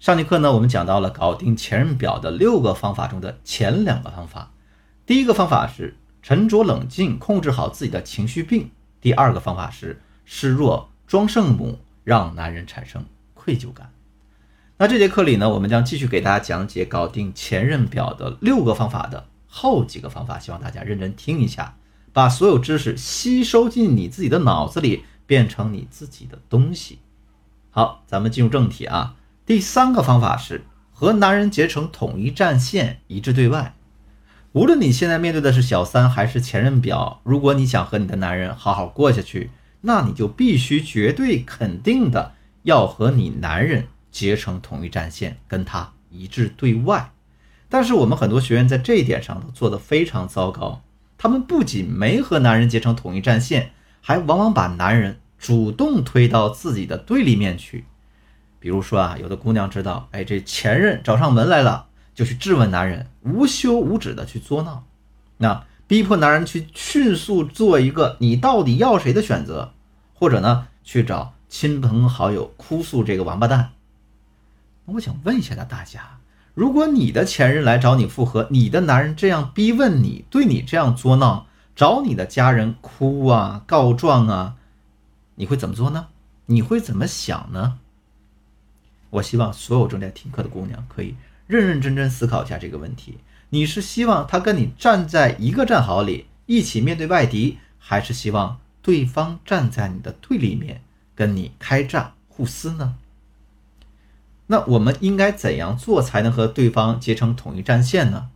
[0.00, 4.50] 上节课呢，我们讲到了搞定前任表的六个方法中的前两个方法。
[5.04, 8.70] 第一个方法是沉着冷静，控制好自己的情绪病；
[9.02, 13.92] 第二个方法是示弱装圣母，让男人产生愧疚感。
[14.78, 21.76] 那这节课里呢，我们将继续给大家讲解搞定前任表的六个方法的后几个方法，希望大家认真听一下，
[22.14, 27.00] 把所有知识吸收进你自己的脑子里，变成你自己的东西。
[27.68, 29.16] 好，咱们进入正题啊。
[29.50, 30.62] 第三个方法是
[30.92, 33.74] 和男人结成统一战线，一致对外。
[34.52, 39.50] 无论你现在面对的是小三还是前任表，如果你想和你的男人好好过下去，
[39.80, 47.10] 那你就必须绝对肯定的要和你男人结成统一战线，跟他一致对外。
[47.68, 50.82] 但是我们很多学员在这一点上都做得非常糟糕，
[51.18, 57.86] 他们不仅没和男人结成统一战线，还往往把男人主动推到自己的对立面去。
[58.60, 64.84] 比如说啊，有的姑娘知道，哎，这前任找上门来了，就去质问男人，无休无止的去作闹，
[65.38, 69.72] 那逼迫男人去迅速做一个你到底要谁的选择，
[70.14, 73.70] 或者呢，去找亲朋好友哭诉这个王八蛋。
[74.84, 76.18] 那我想问一下大家，
[76.54, 84.56] 如果你的前任来找你复合，你的男人这样逼问你，对你这样作闹，找你的家人哭啊、告状啊，
[85.36, 86.08] 你会怎么做呢？
[86.46, 87.78] 你会怎么想呢？
[89.10, 91.14] 我希望所有正在听课的姑娘可以
[91.46, 93.18] 认认真真思考一下这个问题：
[93.50, 100.82] 你是希望他跟你站在一个战壕里，一起面对外敌，还是希望对方站在你的对立面，
[101.14, 102.96] 跟你开战互撕呢？
[104.46, 108.30] 那我们应该怎样做才能和对方结成统一战线呢？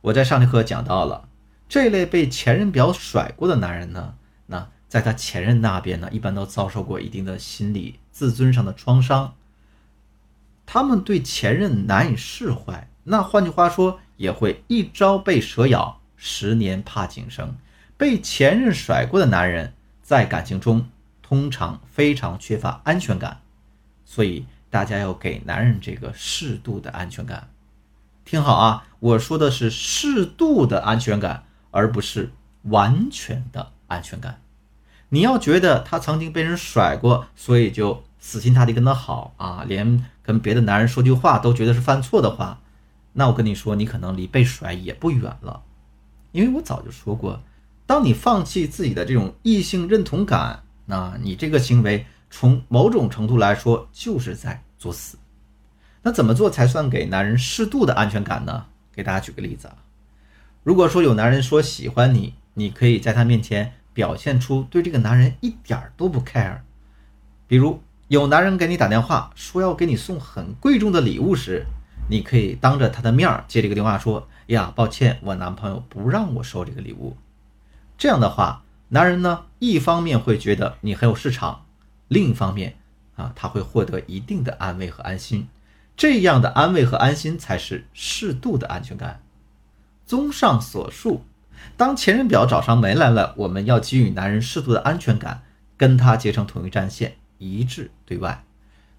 [0.00, 1.28] 我在上节课讲到了，
[1.68, 4.14] 这类被前任表甩过的男人呢，
[4.46, 9.34] 那在他前任那边呢，一般都遭受过一定的心理自尊上的创伤。
[10.66, 17.56] 他们对前任难以释怀，那换句话说，也会一朝被蛇咬，十年怕井绳。
[17.96, 19.72] 被前任甩过的男人，
[20.02, 20.88] 在感情中
[21.22, 23.40] 通常非常缺乏安全感，
[24.04, 27.48] 所以大家要给男人这个适度的安全感。
[28.24, 32.32] 听好啊，我说的是适度的安全感，而不是
[32.62, 34.42] 完全的安全感。
[35.10, 38.02] 你要觉得他曾经被人甩过，所以就。
[38.26, 42.60] 死心塌地跟他好啊，连跟别的男人说句话都觉得是犯错的话，
[43.12, 45.62] 那我跟你说，你可能离被甩也不远了。
[46.32, 47.40] 因为我早就说过，
[47.86, 55.16] 当你放弃自己的这种异性认同感，那你这个行为从某种程度来说就是在作死。
[56.02, 58.66] 那怎么做才算给男人适度的安全感呢？
[58.92, 59.76] 给大家举个例子啊，
[60.64, 66.58] 如果说有男人说喜欢你，你可以在他面前表现出对这个男人一点都不 care，
[67.46, 67.80] 比如。
[68.08, 71.66] 有男人给你打电话说要给你送很贵重的礼物时，
[72.08, 77.16] 你可以当着他的面接这个电话说：“呀，抱歉，我男朋友不让我收这个礼物。”
[77.98, 81.64] 这样的话，男人呢一方面会觉得你很有市场，
[82.06, 82.76] 另一方面
[83.16, 85.48] 啊他会获得一定的安慰和安心。
[85.96, 89.20] 这样的安慰和安心才是适度的安全感。
[90.04, 91.24] 综上所述，
[91.76, 95.42] 当前任表找上门来了，我们要给予男人适度的安全感，
[95.76, 97.16] 跟他结成统一战线。
[97.38, 98.44] 一致对外。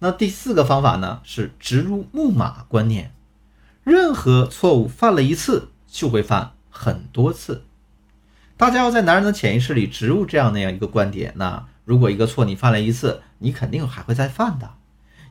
[0.00, 1.20] 那第四个方法呢？
[1.24, 3.12] 是植入木马观念。
[3.84, 7.64] 任何错误犯了一次，就会犯很多次。
[8.56, 14.74] 大家要在男人的潜意识里植入这样那样一个观点：那如果一个错你犯了一次，你肯定还会再犯的。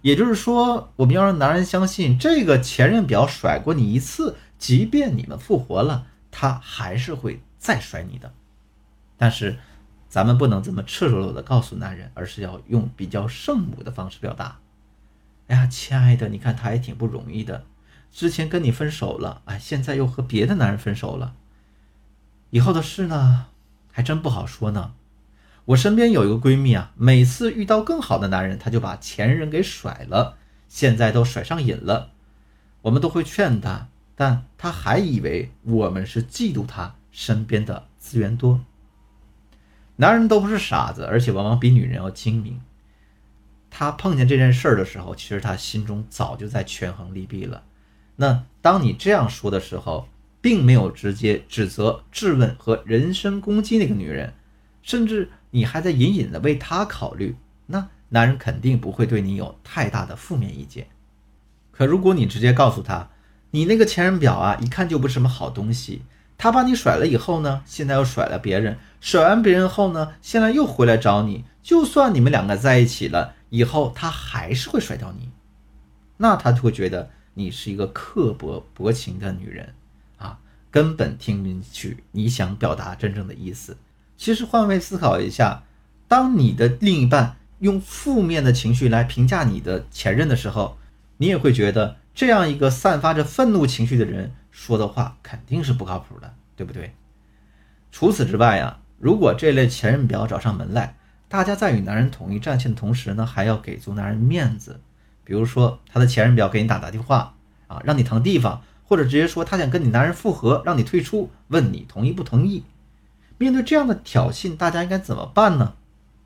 [0.02, 8.34] 也就是说，我们要让男人相信，这个前任表甩过你一次，即便你们复活了，他还是会再甩你的。
[9.18, 9.60] 但是。
[10.14, 14.60] 咱们不能这么赤裸裸的告诉男人，而是要用比较圣母的方式表达。
[15.48, 17.66] 哎呀，亲爱的，你看他也挺不容易的，
[18.12, 21.34] 之前跟你分手了，哎，现在又和别的男人分手了，
[22.52, 23.48] 以后的事呢，
[23.92, 24.94] 还真不好说呢。
[25.66, 30.38] 我身边有一个闺蜜啊，每次遇到更好的男人，她就把前任给甩了，
[30.68, 32.12] 现在都甩上瘾了。
[32.84, 38.64] 我们都会劝她，但她还以为我们是嫉妒她身边的资源多。
[40.04, 42.60] 男人都不是傻子，而且往往比女人要精明。
[43.70, 47.64] 他碰见这件事儿的时候，其实他心中早就在权衡利弊了。
[48.18, 50.10] 那当你这样说的时候，
[50.42, 54.34] 并没有直接指责、质问和人身攻击那个女人，
[54.82, 60.88] 甚至你还在隐隐的为她考虑，那男人肯定不会对你有太大的负面意见。
[61.72, 63.10] 可如果你直接告诉他，
[63.52, 66.02] 你那个前任表啊，一看就不是什么好东西。
[66.44, 71.46] 他把你甩了以后呢，现在又甩了别人，甩完别人后呢，现在又回来找你。
[71.62, 75.30] 就算你们两个在一起了，以后他还是会甩掉你。
[76.18, 79.74] 那他就会觉得你是一个刻薄薄情的女人
[80.18, 80.38] 啊，
[80.70, 83.78] 根本听不进去你想表达真正的意思。
[84.18, 85.64] 其实换位思考一下，
[86.10, 90.78] 当你的另一半用负面的情绪来评价你的前任的时候，
[91.16, 96.94] 你也会觉得这样一个散发着愤怒情绪的人说的话肯定是不靠谱的，对不对？
[97.92, 100.96] 除此之外呀，如果这类前任表找上门来，
[101.28, 104.80] 大家在与男人统一战线的同时呢，还要给足男人面子。
[105.24, 107.34] 比如说，他的前任表给你打打电话
[107.68, 112.64] 啊，让你腾地方，或者直接说他想跟你男人复合，让你退出，问你同意不同意。
[113.40, 115.74] 面对这样的挑衅，大家应该怎么办呢？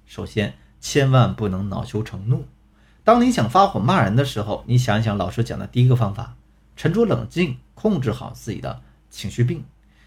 [0.05, 2.45] 首先，千万不能恼羞成怒。
[3.03, 6.35] 当你想发火骂人的时候，你想一想老师讲的第一个方法：
[6.77, 9.65] 沉着冷静，控制好自己的情绪病。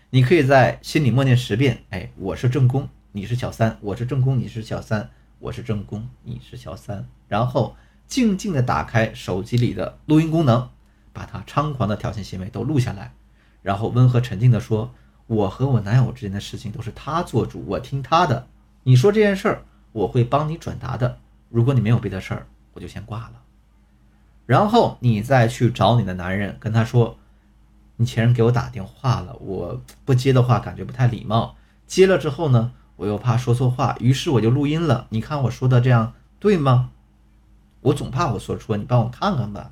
[0.09, 5.03] 你可以在心里默念十遍：哎，我是正宫，你是小三；我是正宫，你是小三；
[5.41, 7.05] 我是正宫，你是小三。
[7.27, 7.75] 然后
[8.07, 10.69] 静静地打开手机里的录音功能，
[11.13, 13.13] 把他猖狂的挑衅行为都录下来，
[13.63, 14.95] 然后温和沉静地说
[15.27, 18.47] ：“我和我男友之间的事情都是他做主，我听他的。
[18.85, 21.19] 你说这件事儿，我会帮你转达的。
[21.49, 23.40] 如果你没有别的事儿。”我就先挂了，
[24.51, 27.17] 然后你再去找你的男人，跟他说，
[27.99, 31.55] 你前任给我打电话了，我不接的话感觉不太礼貌，
[31.87, 35.07] 接了之后呢，我又怕说错话，于是我就录音了。
[35.11, 36.91] 你看我说的这样对吗？
[37.83, 39.71] 我总怕我说错，你帮我看看吧。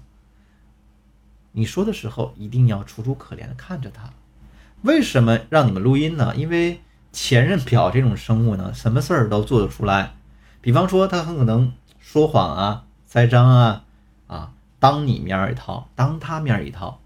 [1.51, 4.11] 你说的时候一定要楚楚可怜的看着他。
[4.83, 6.37] 为什么让你们录音呢？
[6.37, 6.83] 因为
[7.13, 10.15] 前任表这种生物呢，什么事儿都做得出来。
[10.61, 12.85] 比方说，他很可能说谎啊。
[13.05, 13.85] 栽赃啊，
[14.29, 17.01] 啊，当你面一套，当他面一套，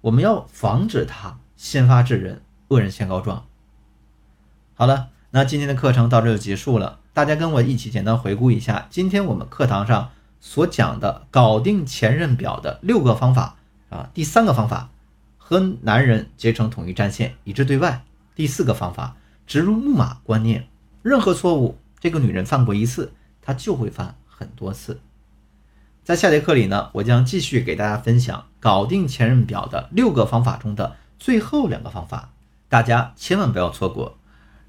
[0.00, 3.46] 我们要防止他先发制人，恶人先告状。
[4.74, 6.98] 好了，那今天的课程到这就结束了。
[7.12, 10.10] 大家跟我一起简单回顾一下今天我们课堂上
[10.40, 13.56] 所讲的搞定前任表的六个方法
[13.90, 14.10] 啊。
[14.14, 14.88] 第三个方法，
[15.38, 18.02] 和男人结成统一战线，一致对外。
[18.34, 19.14] 第四个方法，
[19.46, 20.66] 植入木马观念，
[21.02, 24.98] 任何错误，这个女人犯过一次，她就会犯很多次。
[26.04, 32.32] 在下节课里呢，我将继续给大家分享搞定前任表的六个方法中的最后两个方法，
[32.68, 34.18] 大家千万不要错过。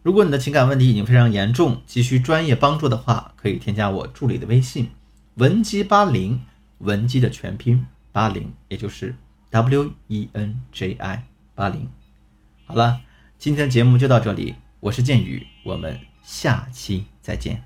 [0.04, 4.92] 如果你的情感问题已经非常严重，急需专业帮助的话，可以添加我助理的微信
[5.36, 6.42] 文姬八零，
[6.78, 9.16] 文姬的全拼八零，也就是
[9.50, 11.24] W E N J I
[11.56, 11.90] 八零。
[12.66, 13.02] 好了，
[13.40, 17.64] 今天的节目就到这里，我是剑宇，我们下期再见。